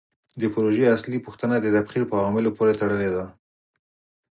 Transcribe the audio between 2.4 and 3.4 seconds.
پورې تړلې ده.